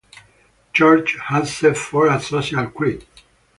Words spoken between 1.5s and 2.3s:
set forth a